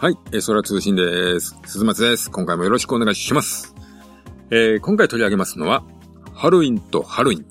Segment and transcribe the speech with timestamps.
[0.00, 1.58] はい、えー、空通信です。
[1.66, 2.30] 鈴松です。
[2.30, 3.74] 今回もよろしくお願いします。
[4.48, 5.82] えー、今回取り上げますのは、
[6.34, 7.44] ハロウィンとハロウィン。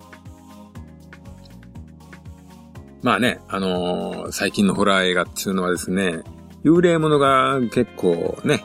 [3.04, 6.22] まあね、あのー、最近のホラー映画っていうのはですね、
[6.64, 8.64] 幽霊ものが結構ね、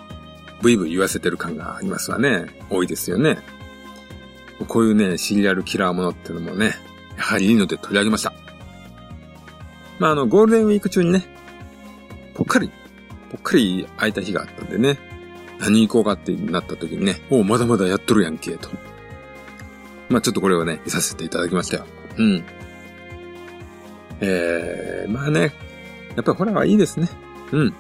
[0.61, 2.47] ブイブイ言わせてる感がありますわね。
[2.71, 3.39] 多いですよね。
[4.69, 6.77] こういうね、シリアルキラーものっていうのもね、
[7.17, 8.33] やはりいいので取り上げました。
[9.99, 11.27] まあ、あの、ゴールデンウィーク中にね、
[12.35, 12.71] ぽっかり
[13.33, 14.99] ぽっかり空いた日があったんでね、
[15.59, 18.69] 何行こうかってなった時にね、おまだまだやっとるやんけ、と。
[20.09, 21.87] まあちょっとこれをね、見させていただきましたよ。
[22.19, 22.45] うん。
[24.21, 25.55] えー、まあね、
[26.15, 27.09] やっぱりホラーはいいですね。
[27.53, 27.75] うん。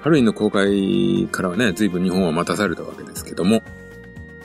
[0.00, 3.62] ハロウィンの公開からはね、随分日本は待たされたわけですけども、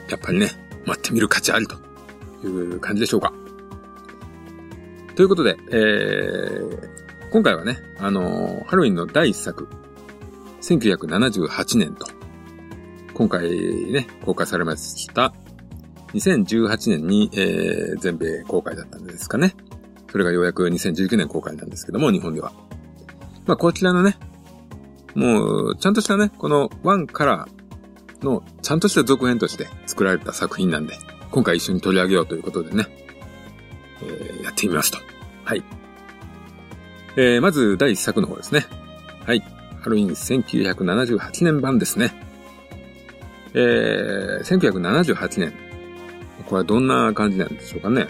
[0.09, 0.49] やっぱりね、
[0.85, 1.75] 待ってみる価値ありと
[2.43, 3.31] いう感じでしょうか。
[5.15, 9.67] ということで、えー、今回はね、あのー、ハロウィンの第一作、
[10.63, 12.07] 1978年と、
[13.13, 13.51] 今回
[13.91, 15.33] ね、公開されました、
[16.13, 19.55] 2018年に、えー、全米公開だったんですかね。
[20.09, 22.53] それがようやく2019年公開なんですけども、日本では。
[23.45, 24.15] まあ、こちらのね、
[25.15, 27.47] もう、ちゃんとしたね、この1から
[28.21, 30.95] の、ちゃんとした続編として作られた作品なんで、
[31.31, 32.87] 今回一緒に取り上げようということでね、
[34.01, 34.99] えー、やってみますと。
[35.43, 35.63] はい。
[37.17, 38.65] えー、まず第一作の方ですね。
[39.25, 39.43] はい。
[39.83, 42.13] ハロウィン1978年版ですね。
[43.53, 45.53] えー、1978年。
[46.45, 48.07] これはどんな感じなんでしょうかね。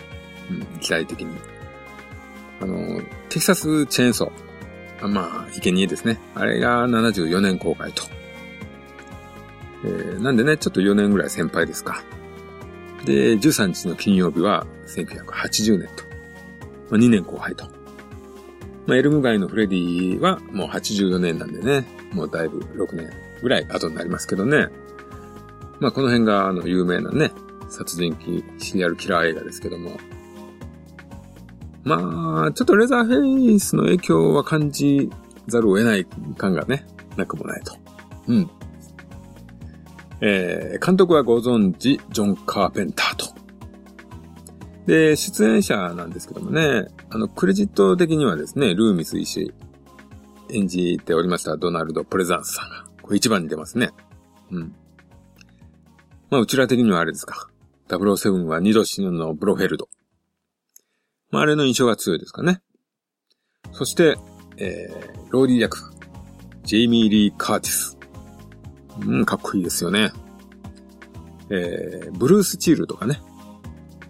[0.51, 1.35] うん、期待的に。
[2.61, 5.07] あの、テキサスチェーンソー。
[5.07, 6.19] まあ、生贄ですね。
[6.35, 8.03] あれが74年公開と。
[9.83, 12.03] えー、なんでね、ちょっと4年ぐらい先輩ですか。
[13.03, 16.03] で、13日の金曜日は1980年と。
[16.91, 17.82] まあ、2年後輩と。
[18.85, 23.09] まあ、エルム街のフレディはもう84年なんでね、もうだいぶ6年
[23.41, 24.67] ぐらい後になりますけどね。
[25.79, 27.31] まあ、この辺があの有名なね、
[27.69, 29.97] 殺人鬼シリアルキラー映画ですけども。
[31.83, 35.09] まあ、ちょっとレザーフェイスの影響は感じ
[35.47, 36.05] ざるを得ない
[36.37, 36.85] 感がね、
[37.17, 37.75] なくもないと。
[38.27, 38.49] うん。
[40.21, 43.32] えー、監督はご存知、ジョン・カーペンターと。
[44.85, 49.53] で、出演者なんですけどもね、あの、クレジット的にはですね、ルーミス医師
[50.49, 53.91] 演じておりましたドナルド・プレザンスさんが、これ一番に出ますね。
[54.51, 54.75] うん。
[56.29, 57.49] まあ、うちら的にはあれですか。
[57.87, 59.87] 007は二度死ぬのブロフェルド。
[61.31, 62.61] まあ、あれの印象が強いですかね。
[63.71, 64.17] そして、
[64.57, 65.77] えー、ローリー役、
[66.63, 67.97] ジェイミー・リー・カーティス。
[69.01, 70.11] うん、かっこいいですよね。
[71.49, 73.21] えー、ブルー・スチールとかね。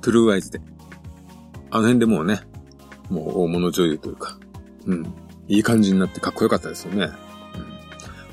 [0.04, 0.62] トゥルーライズで。
[1.72, 2.42] あの辺でもうね、
[3.10, 4.38] もう大物女優というか、
[4.86, 5.04] うん、
[5.48, 7.06] いい感じになってかっこよかったですよね。
[7.06, 7.14] うん、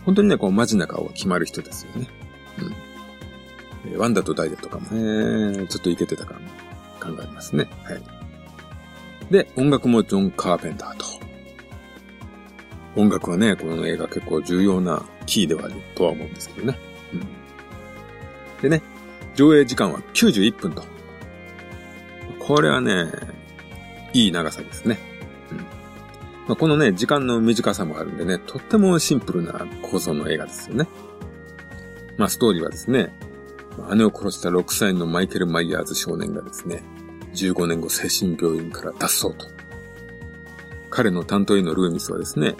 [0.04, 2.08] 本当にね、こう、マジな顔が決まる人ですよね。
[3.86, 3.98] うん。
[3.98, 6.40] ワンダとダイヤとかもね、ちょっといけてたから
[7.14, 7.70] 考えますね。
[7.84, 8.02] はい。
[9.30, 11.06] で、音楽もジョン・カーペンターと。
[12.96, 16.78] 音楽はね、この映画結構重要なキーではあるとは思うんですけどね。
[17.14, 17.26] うん。
[18.60, 18.82] でね、
[19.36, 20.82] 上映時間は91分と。
[22.40, 23.06] これはね、
[24.12, 24.98] いい長さですね。
[25.52, 30.88] うんまあ、このね、時間の短さもあるんでね、とってもシンプルな構造の映画ですよね。
[32.16, 33.14] まあ、ストーリーはですね、
[33.94, 36.82] 姉を殺した6歳のマイケル・マイヤーズ少年がですね、
[37.34, 39.46] 15年後精神病院から脱走と。
[40.90, 42.56] 彼の担当医のルーミスはですね、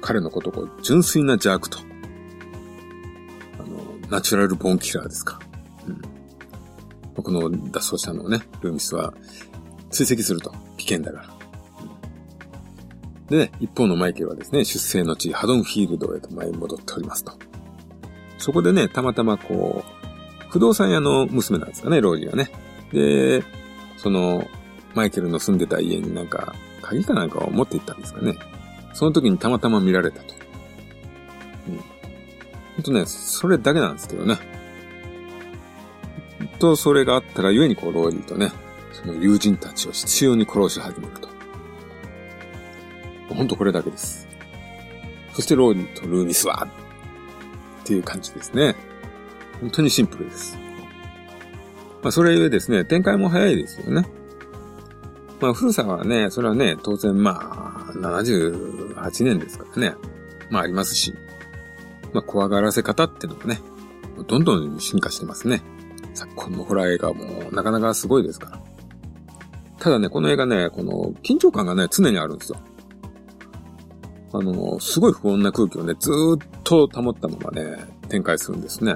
[0.00, 1.78] 彼のことを純粋な邪悪と。
[3.58, 5.40] あの、ナチュラルボンキラーですか。
[7.14, 9.12] この脱走者のね、ルーミスは
[9.90, 11.42] 追跡すると危険だから。
[13.28, 17.32] で、一方のマイケルはですね、出生の地、ハドンフィールドへと前に戻っておりますと。
[18.38, 22.50] そこでね、たまたまこう、不動産屋の娘なんですかね、ローリーはね。
[22.92, 23.42] で、
[23.96, 24.46] その、
[24.94, 28.36] マイケルの住んでた家になんか、鍵かなんかを持って行ったんですかね。
[28.92, 30.34] その時にたまたま見られたと。
[31.68, 31.76] うん。
[31.76, 31.82] ほ
[32.80, 34.36] んとね、それだけなんですけどね。
[36.62, 38.52] とそれがあったがゆえにこうローリーとね、
[38.92, 41.28] その友人たちを必要に殺し始めると。
[43.34, 44.28] ほんとこれだけです。
[45.32, 46.68] そしてローリーとルーミスは
[47.82, 48.76] っていう感じですね。
[49.60, 50.56] 本当にシンプルです。
[52.00, 54.06] まあそれゆえですね、展開も早いですよね。
[55.40, 59.96] まあ古さはね、それはね、当然まあ78年ですからね。
[60.48, 61.12] まあありますし。
[62.12, 63.60] まあ怖がらせ方ってのもね、
[64.28, 65.64] どんどん進化してますね。
[66.14, 68.60] 昨今のホラー映画もなかなかすごいですから。
[69.78, 72.58] ただね、この映画ね、この緊張感がね、常にあるんですよ。
[74.32, 77.76] あの、すごい不穏な空気をね、ずーっと保ったままね、
[78.08, 78.94] 展開するんですね。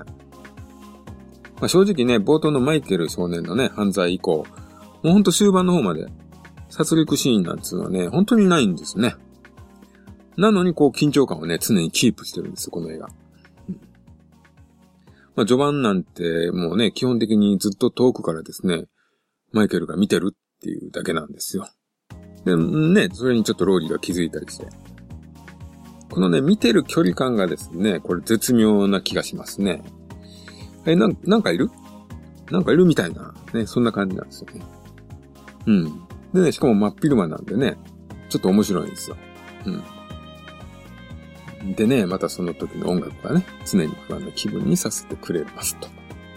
[1.57, 4.47] まあ、正直ね、冒頭のマイケル少年のね、犯罪以降、
[5.03, 6.07] もうほんと終盤の方まで、
[6.69, 9.15] 殺戮シーンなんつうのはね、本当にないんですね。
[10.37, 13.09] なのにこう緊張感をね、常にキープしてるんですよ、この映画。
[15.37, 18.87] まあ、序盤なんてもうね、基本的にずっと遠くからですね、
[19.53, 21.69] マイケルが見てるっていうだけなんですよ。
[22.45, 24.67] で、ね、それにちょっとローリーが気づいたりして。
[26.11, 29.83] このね、見てる距離感がですね、これ絶妙な気がしますね。
[30.87, 31.69] え、なん、なんかいる？
[32.51, 34.65] なんかいるみたいな、ね、そんな感じなんですよね。
[35.67, 35.85] うん。
[36.33, 37.77] でね、しかも真っ昼間なんでね、
[38.31, 39.17] ちょっと面白いんですよ。
[39.67, 39.83] うん。
[41.75, 45.89] でね、またその時の音楽がね、常に不安な気分にさせてくれますと。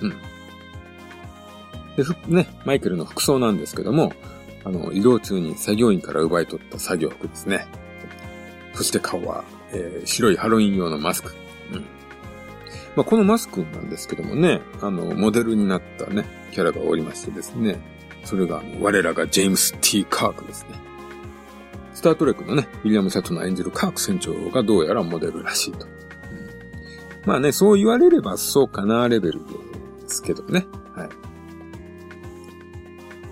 [0.02, 0.14] うん。
[1.96, 4.14] で、ふ、ね、マイケルの服装なんですけども、
[4.64, 7.68] あの、移動中に作業員から奪い取った作業服ですね。
[8.74, 11.34] そして顔は、えー、白いハロウィン用のマスク。
[11.74, 11.80] うん。
[12.96, 17.80] まあ、このマスクなんですけどもね、あの、モデルになったね、キャラがおりましてですね、
[18.24, 20.89] それが、我らがジェームス・ T・ カークですね。
[22.00, 25.86] スタートレックのね、ウィリアム・シャトナー演じるカーク船長がどうやらモデルらしいと。
[25.86, 25.92] うん、
[27.26, 30.66] まあね、そう言われればそうかなレベルですけどね。
[30.96, 31.10] はい。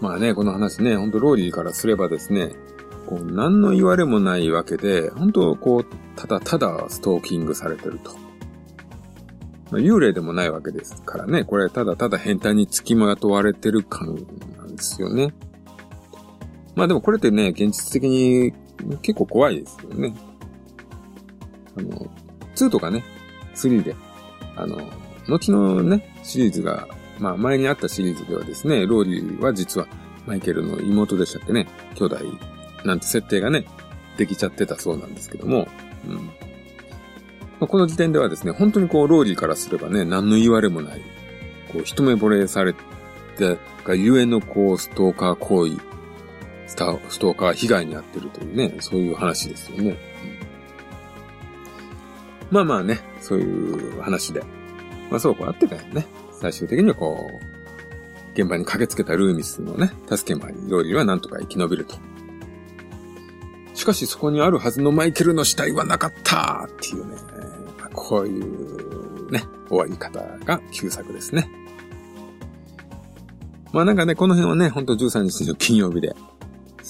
[0.01, 2.57] まあね、この話ね、ほんとローリーからすればですね、
[3.05, 5.85] こう、何の言われもないわけで、本当こう、
[6.17, 8.11] ただただストーキングされてると。
[9.71, 14.13] まあ、幽霊でもないわけですからね、これただただ変態に付きまとわれてる感
[14.57, 15.33] なんですよね。
[16.77, 18.53] まあでもこれってね、現実的に
[19.01, 20.13] 結構怖いですよね。
[21.75, 22.07] あの、
[22.55, 23.03] 2とかね、
[23.55, 23.95] 3で、
[24.55, 24.77] あの、
[25.27, 26.87] 後のね、シリーズが、
[27.17, 29.87] まあ前にあったシリーズではですね、ローリーは実は
[30.27, 32.17] マイケルの妹でしたっけね、兄弟
[32.85, 33.65] なんて設定がね、
[34.17, 35.67] できちゃってたそうなんですけども、
[36.07, 36.13] うん。
[36.13, 36.21] ま
[37.61, 41.01] あ、この時点ではですね、本当にこう、ローリーからすればね、何の言われもない、
[41.73, 45.77] こう、一目惚れされて、がゆえのこう、ストーカー行為、
[46.67, 49.89] スタストーカー被害に遭ってるというね、そういう話ですよね。
[49.91, 49.97] うん、
[52.51, 54.43] まあまあね、そういう話で。
[55.09, 56.05] まあそうこうあってたよね。
[56.33, 61.95] 最終的にはこう、現場に駆けつけたルーミスのね、助け回り、ローリーはなんとか生き延びると。
[63.73, 67.15] しかしそこにあるはずのマイケルの死体はなかったっていうね、
[67.93, 71.49] こういうね、終わり方が旧作ですね。
[73.71, 76.15] まあなんかね、この辺はね、ほんと13日の金曜日で、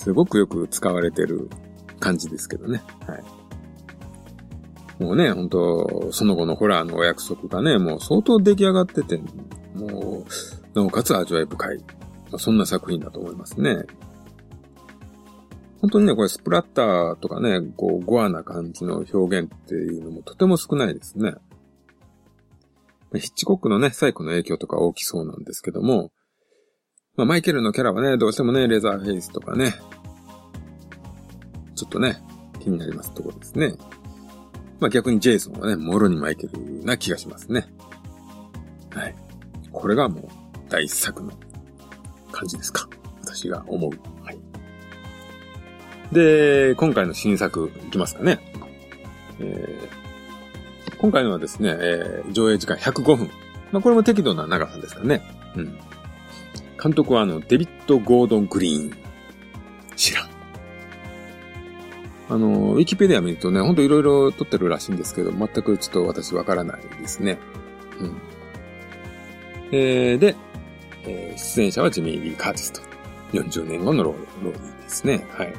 [0.07, 1.49] すごくよく使われてる
[1.99, 2.81] 感じですけどね。
[3.05, 5.03] はい。
[5.03, 9.17] もうね、ほんと、その後のホラーのお約束がね、もう相当出来上がってて、
[9.75, 10.25] もう、
[10.73, 11.83] なおかつ味わい深い。
[12.37, 13.83] そんな作品だと思いますね。
[15.81, 21.33] 本当にね、これスプラッターとかね、こう、ゴアな感じの表現っていうのもとても少ないですね。
[23.13, 26.13] ヒッチコックのね、サイコの影響とか大きそうなんですけども、
[27.17, 29.73] まあ、マイケルのキャラはね、どうしてもね、レザーフェイスとかね、
[31.77, 32.21] ちょっとね、
[32.59, 33.73] 気になりますところですね。
[34.79, 37.67] まあ、逆にジェイソンはね、もろにマイケルな気がしますね。
[38.93, 39.15] はい。
[39.71, 40.27] これがもう、
[40.69, 41.31] 第一作の
[42.31, 42.89] 感じですか。
[43.21, 43.91] 私が思う。
[44.25, 44.37] はい
[46.11, 48.39] で、今回の新作いきますかね。
[49.39, 53.29] えー、今回のはですね、えー、上映時間105分。
[53.73, 55.21] まあ、これも適度な長さですかね。
[55.57, 55.77] うん。
[56.81, 58.97] 監督はあの、デビッド・ゴードン・グリーン。
[59.97, 60.36] 知らん。
[62.29, 67.37] あの、ウィキペディア見るとね、ほんといろいろ撮ってるらしいんですけど、全くちょっと私わからないですね。
[67.99, 68.21] うん。
[69.71, 70.35] えー、で、
[71.03, 72.81] えー、出演者はジミー・リー・カーティスト。
[73.33, 75.25] 40年後のローローリーですね。
[75.31, 75.53] はい。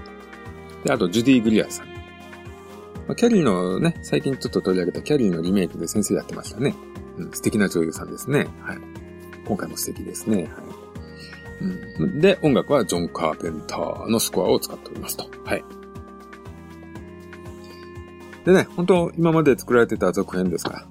[0.85, 1.87] で、あと、ジュディ・グリアさん。
[1.87, 6.75] まあ、キャリーのね、最近ちょっと取り上げたキャリーのリメイクで先生やってましたね。
[7.19, 8.49] うん、素敵な女優さんですね。
[8.61, 8.79] はい。
[9.47, 10.37] 今回も素敵ですね。
[10.37, 10.47] はい。
[12.01, 15.27] うん、で、音楽はジョン・カーペンターのスコアを使っておりますと。
[15.45, 15.65] はい。
[18.49, 20.87] でね、本当今まで作られてた続編ですから。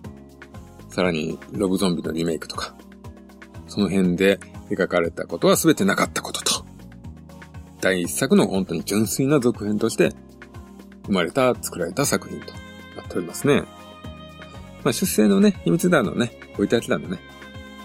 [0.89, 2.75] さらに、ロブゾンビのリメイクとか。
[3.67, 6.63] その辺で描かれたことは全てなかったことと。
[7.81, 10.13] 第一作の本当に純粋な続編として
[11.07, 12.53] 生まれた、作られた作品と
[12.95, 13.63] なっておりますね。
[14.83, 17.17] まあ、出生のね、秘密だのね、置いてあったのね、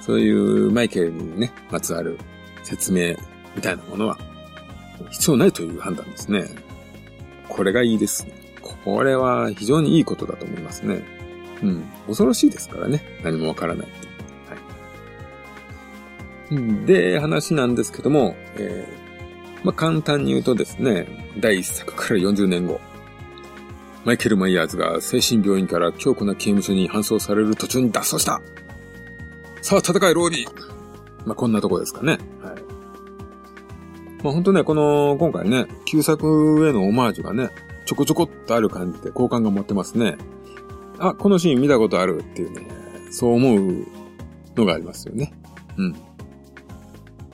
[0.02, 2.18] そういうマイケルにね、まつわる
[2.62, 3.16] 説明
[3.56, 4.18] みたいなものは
[5.08, 6.44] 必要ないという判断ですね。
[7.48, 8.41] これがいいです。
[8.84, 11.02] これは非常にいいことだと思いますね。
[11.62, 11.82] うん。
[12.06, 13.02] 恐ろしいですからね。
[13.22, 13.88] 何もわからない。
[16.50, 16.86] はい。
[16.86, 21.06] で、話なんですけども、えー、まあ、簡単に言うとですね、
[21.38, 22.80] 第一作から40年後。
[24.04, 28.42] マイケル・マイヤーズが精神病院から強固な刑務所に搬送される途中に脱走した
[29.60, 30.72] さあ、戦い、ローリー
[31.24, 32.12] まあ、こんなとこですかね。
[32.12, 32.20] はい。
[34.24, 37.50] まあ、ほんとね、この、今回ね、旧作へのオマージュがね、
[37.92, 40.16] ちょこちょこっとある感じで好感が持ってますね。
[40.98, 42.66] あ、このシーン見たことあるっていうね、
[43.10, 43.86] そう思う
[44.56, 45.34] のがありますよね。
[45.76, 45.90] うん。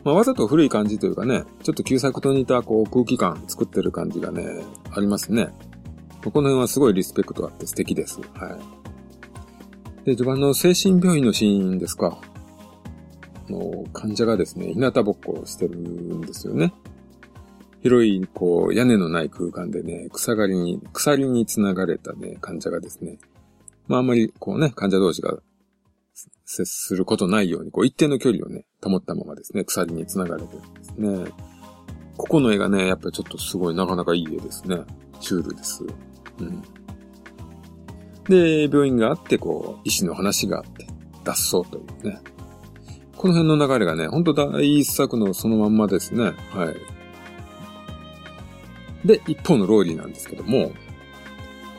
[0.03, 5.50] まあ、わざと古い感じというかね、ちょっと旧作と似たこう空気感作ってる感じがね、ありますね。
[6.25, 8.21] この辺はすごいリスペクトあって素敵です。
[8.35, 8.59] は
[10.03, 10.07] い。
[10.07, 12.19] で、序盤の精神病院のシーンですか。
[13.49, 16.75] の患者がですね、日向ぼっこしてるんですよね。
[17.83, 23.19] 広い、こう、屋根のない空間でね、草刈りに、鎖に繋がれたね、患者がですね、
[23.87, 25.39] まああんまり、こうね、患者同士が
[26.45, 31.33] 接することないように、こう、一定の距離をね、保ったままですね、鎖に繋がれてるんですね。
[32.17, 34.79] ここの絵がね、やっぱりちょっとすごいなかなかいい絵ですね。
[35.21, 35.85] シュールです。
[36.41, 36.63] うん。
[38.29, 40.87] で、病院があって、こう、医師の話があって、
[41.23, 42.21] 脱走というね。
[43.17, 46.33] この辺の流れがね、ほんと第一作のそのまんまですね。
[46.51, 46.98] はい。
[49.09, 50.73] で、一方のローリーなんですけども、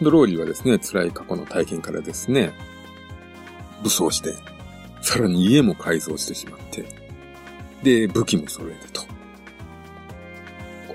[0.02, 2.52] ローリーはですね、辛い過去の体験からですね、
[3.84, 4.34] 武装して、
[5.02, 6.86] さらに家も改造してしまって、
[7.84, 9.02] で、武器も揃えてと。
[9.02, 9.08] こ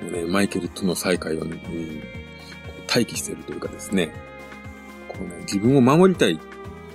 [0.03, 1.63] うね、マイケルとの再会をね、
[2.89, 4.13] 待機しているというかですね、
[5.07, 6.41] こうね、自分を守りたい、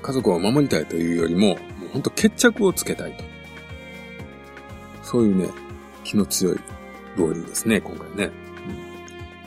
[0.01, 3.23] 家族を守りたいというよりも、もうほんと決着をつけたいと。
[5.01, 5.49] そういうね、
[6.03, 6.59] 気の強い
[7.15, 8.38] ローリーですね、今回ね。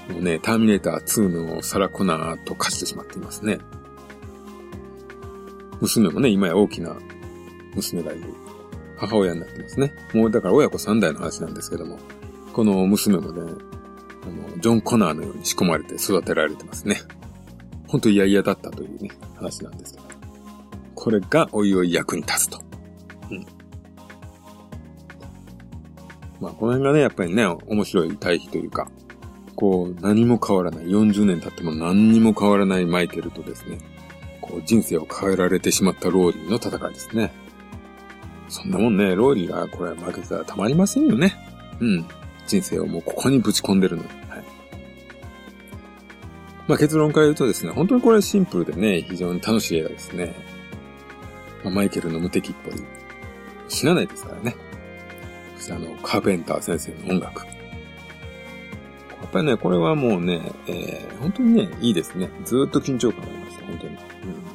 [0.08, 3.58] もうね、ターミネーター2のサラコナーと化してしまっていますね。
[5.80, 6.96] 娘もね、今や大きな
[7.74, 8.24] 娘がいる
[8.96, 9.92] 母親になってますね。
[10.14, 11.98] もうだから親子三代の話なんですけども、
[12.52, 13.40] この娘もね、
[14.22, 17.00] あの、ジョン・コナーのように仕込まれて育てられてますね。
[17.88, 20.04] ほんと嫌々だったというね、話なんですけど。
[20.94, 22.62] これがおいおい役に立つと。
[23.30, 23.46] うん。
[26.40, 28.88] まあ、この辺がね、やっぱりね、面白い対比というか、
[29.56, 33.78] こう、何も変わらない、40年経っても何にも変わらないマイケルとですね、
[34.40, 37.32] こう、人生を変えられてしまったローリーの戦いですね。
[38.48, 41.34] そんなもんね、ローリーがこれ負けたらたまりませんよね。
[41.80, 42.06] うん。
[42.46, 44.08] 人生をもうここにぶち込んでるのに。
[44.08, 44.18] はい。
[46.68, 50.34] まあ結論から言うとですね、本当にこれはシンプルでね、非常に楽しい映画ですね。
[51.64, 52.74] まあ、マイケルの無敵っぽい。
[53.68, 54.54] 死なないですからね。
[55.56, 57.46] そしてあの、カーペンター先生の音楽。
[59.32, 62.28] やっぱりね、これはもうね、えー、本当にね、いいですね。
[62.44, 63.94] ずっと緊張感ありました、本当に。
[63.94, 64.52] うん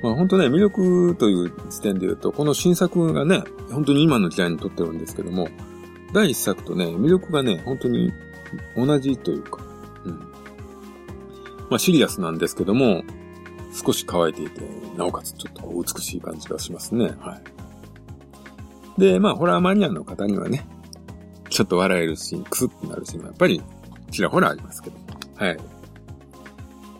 [0.00, 5.48] まあ本当ね、魅力という時点で言うと、この新作がね、本当に今の時代に撮ってるんですけども、
[6.12, 8.12] 第一作とね、魅力がね、本当に
[8.76, 9.60] 同じというか、
[10.04, 10.18] うん。
[11.68, 13.02] まあシリアスなんですけども、
[13.72, 14.62] 少し乾いていて、
[14.96, 17.12] なおかつちょっと美しい感じがしますね。
[17.18, 17.40] は
[18.96, 19.00] い。
[19.00, 20.66] で、まあ、ホラーマニアの方にはね、
[21.58, 23.60] ちょっと笑えるシーン、クスッとなるシーンはやっぱり
[24.12, 24.96] ちらほらありますけど。
[25.34, 25.58] はい。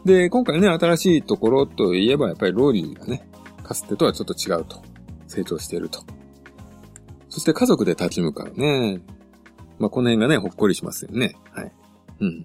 [0.05, 3.29] で、今回ね、新しいところといえば、やっぱりローリーがね、
[3.63, 4.83] かつてとはちょっと違うと。
[5.29, 6.03] 成長していると。
[7.29, 9.01] そして家族で立ち向かうね。
[9.79, 11.37] まあ、この辺がね、ほっこりしますよね。
[11.53, 11.73] はい。
[12.19, 12.45] うん。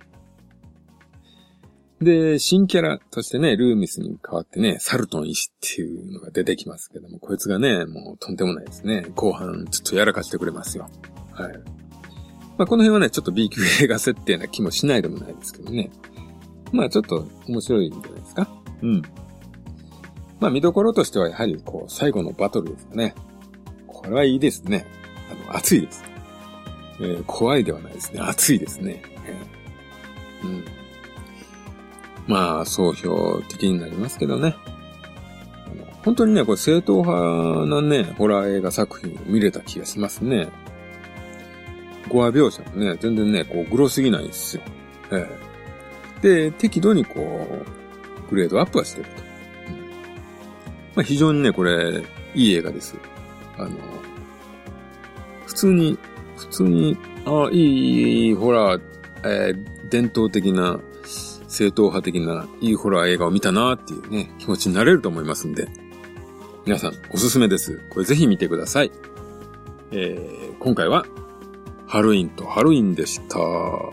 [1.99, 9.07] で、新キャラとしてね、ルーミスに代わってね、サルトン医師っていうのが出てきますけども、こいつがね、もうとんでもないですね。
[9.15, 10.87] 後半、ちょっとやらかしてくれますよ。
[11.31, 11.82] はい。
[12.57, 15.89] まあ、この辺はね、ちょっと B 級映画設定な気もしないでもないですけどね。
[16.71, 18.49] まあちょっと面白いんじゃないですか。
[18.81, 19.01] うん。
[20.39, 23.15] まあ見どころとしてはやはりこう最後のバトルですかね。
[23.87, 24.85] これはいいですね。
[25.31, 26.03] あの、熱いです。
[26.99, 28.19] えー、怖いではないですね。
[28.21, 29.01] 熱いですね。
[30.43, 30.65] うん。
[32.27, 34.55] まあ、総評的になりますけどね。
[36.03, 40.49] 本当にね、これ正統派なね、ホラー映画作品を見れた気がしますね。
[42.09, 44.63] ゴア描写もね、全然ね、こう、グロすぎないんですよ。
[45.11, 45.53] ええ
[46.23, 47.63] で、適度にこ
[48.27, 49.23] う、グレードアップはしてると。
[50.95, 52.01] まあ、非常にね、これ、
[52.33, 52.95] いい映画です。
[53.57, 53.71] あの、
[55.45, 55.99] 普通に、
[56.37, 58.79] 普通に、ああ、いい、いい、ほら、
[59.25, 60.79] えー、伝統的な、
[61.47, 65.67] 正統派的な、いいホラー映画を見たなっていうね、気持ちになれると思いますんで、
[66.65, 67.81] 皆さん、おすすめです。
[67.89, 68.91] これぜひ見てください。
[69.91, 71.05] えー、今回は、
[71.93, 73.37] ハロウィンとハロウィンでした。
[73.37, 73.91] は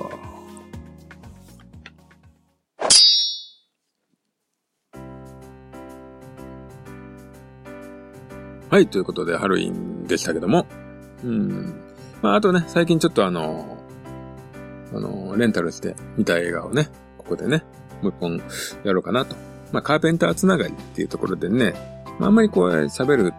[8.78, 10.66] い、ということで、ハロウィンでしたけども。
[11.22, 11.74] うん。
[12.22, 13.76] まあ、あとね、最近ちょっとあの、
[14.94, 16.88] あの、レンタルして見た映画をね、
[17.18, 17.64] ここでね、
[18.00, 18.42] もう一本
[18.82, 19.36] やろうかなと。
[19.72, 21.74] まあ、カーペンターつながりっていうところでね、
[22.18, 23.34] まあ、あんまりこう喋る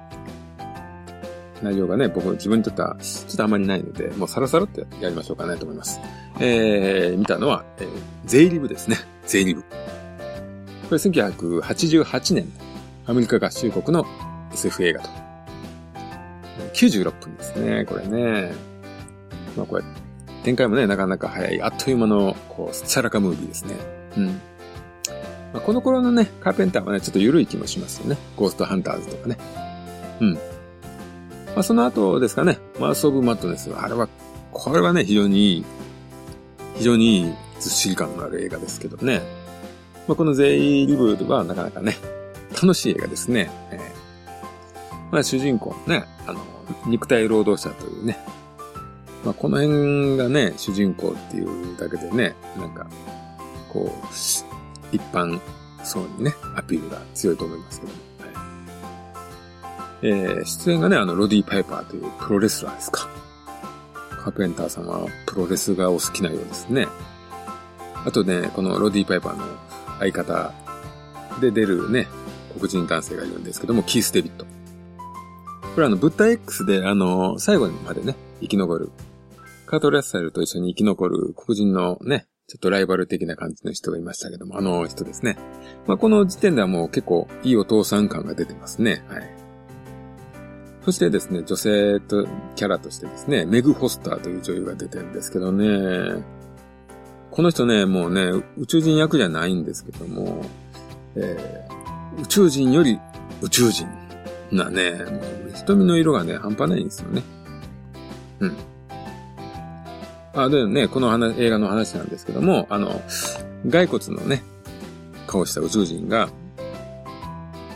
[1.62, 6.00] 内容がね、僕自分にとってはちょっとあまりないので、もうサラサラってやりましょうかねと思います。
[6.40, 7.88] えー、見たのは、えー、
[8.26, 8.98] ゼイリブですね。
[9.26, 9.62] ゼイリブ。
[9.62, 9.68] こ
[10.92, 12.52] れ1988年、
[13.06, 14.06] アメリカ合衆国の
[14.54, 15.10] SF 映画と。
[16.74, 18.54] 96分ですね、これね。
[19.56, 19.84] まあこれ、
[20.44, 23.76] 展開もね、なかなか早い、あっという間の、こう、スチャラカムービーですね。
[24.18, 24.26] うん。
[25.54, 28.18] まあ、この頃のね、カーペンターはね、ちょっと緩い気もしますよね。
[28.36, 29.38] ゴーストハンターズとかね。
[30.22, 30.40] うん。
[31.56, 34.08] まあ、その後ですかね、マース・オブ・マットネス、あれは、
[34.52, 35.66] これはね、非常にいい、
[36.76, 39.22] 非常にいいずっしり感のある映画ですけどね。
[40.08, 41.96] まあ、このゼイ・リブはなかなかね、
[42.54, 43.52] 楽しい映画ですね。
[43.72, 46.40] えー、まあ、主人公ね、あの、
[46.88, 48.18] 肉体労働者というね、
[49.24, 52.88] まあ、この辺がね、主人公っていうだけでね、なんか、
[53.72, 55.40] こう、一般
[55.84, 58.11] 層にね、アピールが強いと思いますけども。
[60.04, 63.10] えー、出演がね、あの、ロディ・パイパーというプロレスラーですか。
[64.24, 66.88] カーペンターさんはプロレスがお好きなようですね。
[68.06, 69.44] あとね、このロディ・パイパーの
[70.00, 70.54] 相方
[71.40, 72.08] で出るね、
[72.56, 74.46] 黒人男性がいるんですけども、キース・デビット。
[75.76, 78.92] これあの、ブッダ X であの、最後までね、生き残る。
[79.66, 85.38] カート・レッサルと一緒に生き残る黒人のね、ちょっとライバル的な感じの人がいましたけども、あの人ですね。
[85.88, 89.06] まあ、この時点ではもう結構いいお父さん感が出てますね。
[89.08, 89.41] はい。
[90.84, 96.24] そしてですね、女性と、キャラとしてですね、メグ・フォスターという女優が出てるんですけどね、
[97.30, 100.44] この人ね、もうね、宇宙人役じゃないんですけども、
[101.16, 103.00] えー、宇宙人より
[103.42, 103.88] 宇宙人
[104.52, 105.18] なね、も
[105.50, 107.24] う瞳の色がね、半端ないんですよね。
[108.40, 108.58] うん。
[110.34, 113.02] あ、でね、この話、映画の話なんですけども、あの、
[113.70, 114.44] 骸骨のね、
[115.28, 116.30] 顔した宇宙人が、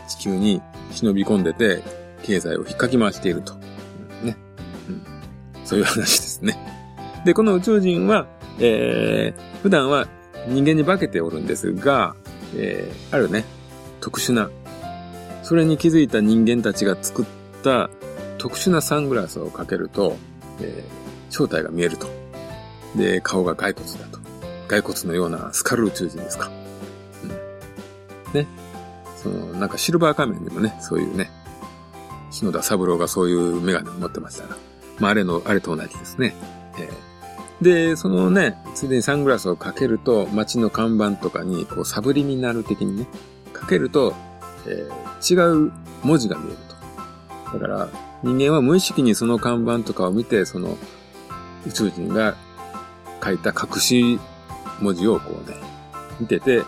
[0.08, 1.82] 地球に忍び込んでて、
[2.26, 3.54] 経済を引っかき回していると。
[4.24, 4.36] ね。
[4.90, 5.66] うん。
[5.66, 6.58] そういう話ですね。
[7.24, 8.28] で、この宇宙人は、
[8.60, 10.08] えー、普段は
[10.48, 12.16] 人間に化けておるんですが、
[12.56, 13.46] えー、あるね、
[14.02, 14.50] 特殊な、
[15.44, 17.26] それに気づいた人間たちが作っ
[17.64, 17.90] た
[18.40, 20.18] 特殊なサングラスをかけると、
[20.62, 22.08] えー、正体が見えると。
[22.96, 24.20] で、顔が骸骨だと。
[24.68, 26.50] 骸骨のようなスカル宇宙人ですか。
[27.24, 28.34] うん。
[28.34, 28.48] ね。
[29.22, 31.30] その、なんかシルバー仮面にもね、そういうね、
[32.36, 34.58] 篠田三郎がそういうメガネを持ってましたが、
[35.00, 36.36] まあ、あれの、あれと同じですね。
[36.78, 43.08] えー、で、そのね、ついでにサングラスをかけると、街の看板とかに、こう、サブリミナル的にね、
[43.54, 44.14] かけると、
[44.68, 45.72] えー、違う
[46.04, 46.58] 文字が見える
[47.52, 47.58] と。
[47.58, 47.90] だから、
[48.22, 50.78] 人間は無意識にその看板とかを見て、その
[51.66, 52.36] 宇宙人が
[53.24, 54.20] 書いた隠し
[54.82, 55.56] 文字をこうね、
[56.20, 56.64] 見てて、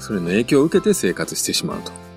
[0.00, 2.07] それの影響を受けて生活してしまうと。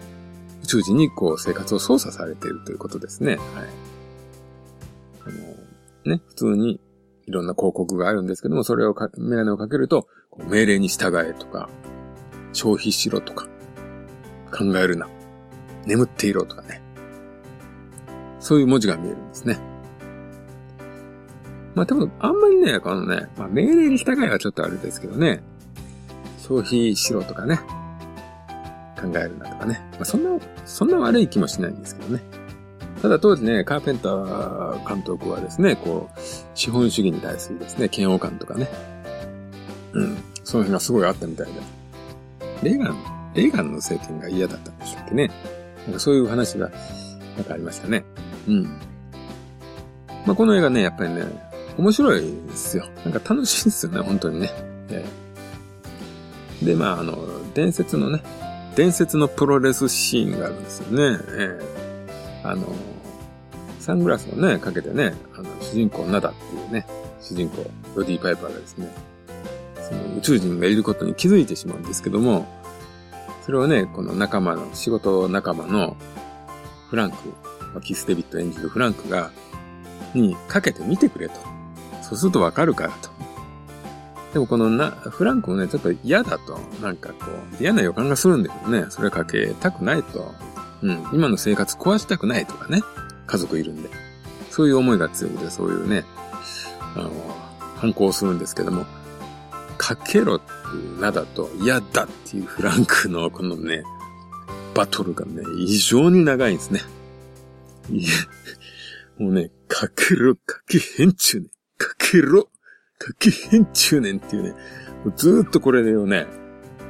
[0.71, 3.35] 宙人にこう生活を操作されているということですね。
[3.35, 3.39] はい。
[5.25, 5.29] あ
[6.05, 6.79] の、ね、普通に
[7.27, 10.07] いろんな広告があるんですけども、それをか、メガネをかけると、
[10.47, 11.69] 命令に従えとか、
[12.53, 13.47] 消費しろとか、
[14.49, 15.09] 考えるな、
[15.85, 16.81] 眠っていろとかね。
[18.39, 19.59] そういう文字が見えるんですね。
[21.75, 25.43] まあでも、あんまりね、このね、まあ命令に従いはちょっとあれですけどね、
[26.39, 27.59] 消費しろとかね、
[29.01, 29.81] 考えるなとかね。
[29.93, 30.29] まあそんな、
[30.65, 32.21] そんな悪い気もしないんですけどね。
[33.01, 36.19] ただ当時ね、カーペンター監督はですね、こう、
[36.53, 38.69] 資本主義に対するですね、嫌悪感とかね。
[39.93, 40.17] うん。
[40.43, 41.53] その辺がすごいあったみたいで。
[42.63, 45.31] レーガン、レーガンの政権が嫌だったんでしたっけね。
[45.85, 46.69] なんかそういう話が、
[47.37, 48.05] なんかありましたね。
[48.47, 48.63] うん。
[50.25, 51.23] まあこの映画ね、やっぱりね、
[51.77, 52.85] 面白いですよ。
[53.03, 54.51] なんか楽しいですよね、本当にね。
[54.89, 57.17] えー、で、まあ、あの、
[57.53, 58.21] 伝説のね、
[58.75, 61.19] 伝説のプロレスシーンがあるんですよね。
[61.29, 62.67] えー、あの、
[63.79, 66.85] サングラスをね、かけてね、あの、主人公ナダっていうね、
[67.19, 68.87] 主人公、ロディ・パイパーがですね、
[69.75, 72.47] その宇宙人がいることに気づいてしまうんですけども、
[73.45, 75.97] それをね、この仲間の、仕事仲間の
[76.89, 77.17] フランク、
[77.81, 79.31] キス・デビット演じるフランクが、
[80.13, 81.35] にかけてみてくれと。
[82.01, 83.10] そうするとわかるからと。
[84.33, 86.57] でもこのな、フランクもね、ちょっと嫌だと。
[86.81, 87.25] なんかこ
[87.59, 88.85] う、嫌な予感がするんだけどね。
[88.89, 90.33] それかけたくないと。
[90.81, 91.05] うん。
[91.13, 92.81] 今の生活壊したくないとかね。
[93.27, 93.89] 家族いるんで。
[94.49, 96.05] そういう思いが強くて、そういうね、
[96.95, 97.11] あの、
[97.75, 98.85] 反抗するんですけども、
[99.77, 103.83] かけろっていう名だと嫌だっていうフランクのこのね、
[104.73, 106.81] バトルがね、異常に長いんですね。
[107.89, 108.09] いや、
[109.17, 111.49] もうね、かけろ、かけへんちゅうね。
[111.77, 112.47] かけろ
[113.03, 114.53] かけへんちゅうねんっていうね、
[115.15, 116.27] ずーっとこれをね、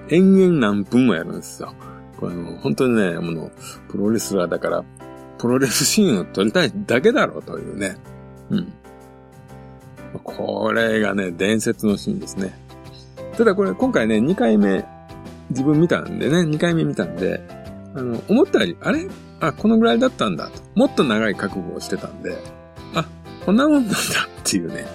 [0.09, 1.73] 延々何分もやるんですよ。
[2.17, 3.51] これもう本当にね、もう、
[3.89, 4.83] プロレスラーだから、
[5.37, 7.95] プロレスシーンを撮りたいだけだろうというね。
[8.49, 8.73] うん。
[10.21, 12.53] これがね、伝説のシーンですね。
[13.37, 14.85] ただこれ今回ね、2回目、
[15.49, 17.41] 自分見たんでね、2回目見たんで、
[17.95, 19.07] あの、思ったより、あれ？
[19.39, 20.61] あ、このぐらいだったんだと。
[20.75, 22.37] もっと長い覚悟をしてたんで、
[22.93, 23.07] あ、
[23.45, 23.99] こんなもんなんだっ
[24.43, 24.85] ていうね。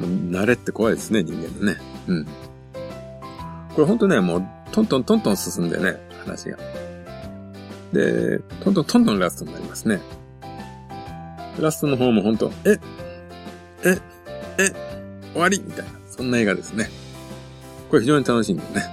[0.00, 1.80] 慣れって怖いですね、人間のね。
[2.08, 2.24] うん。
[2.24, 6.58] これほんとね、もう、トントントントン進んでね、話が。
[7.92, 10.00] で、トントントントンラストになりますね。
[11.60, 12.78] ラストの方もほんと、え、
[13.84, 13.98] え、
[14.58, 14.72] え、
[15.32, 15.62] 終わり？
[15.64, 16.88] みたいな、そんな映画ですね。
[17.90, 18.86] これ非常に楽しいんでね。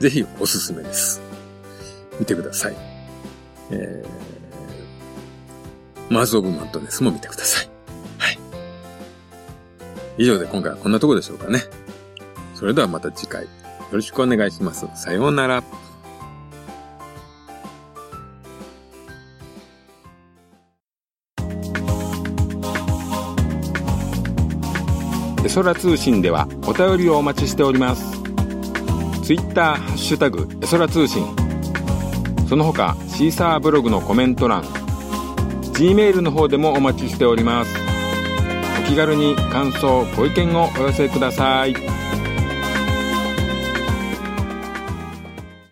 [0.00, 1.20] ぜひおすすめです。
[2.18, 2.76] 見てください。
[3.70, 7.62] えー、マズ・オブ・マントネスも見てくださ。
[7.62, 7.69] い。
[10.20, 11.60] 以上で今回はこんなとこでしょうかね。
[12.54, 13.48] それではまた次回、よ
[13.90, 14.86] ろしくお願いします。
[14.94, 15.64] さようなら。
[25.42, 28.20] エソラ通信ではお便りをお待ちしております。
[29.22, 31.24] ツイッターハッシュタグエソラ通信
[32.46, 34.64] その他シーサーブログのコメント欄
[35.72, 37.79] G メールの方でもお待ちしております
[38.90, 41.99] 気軽に感想ご意見をお寄せください。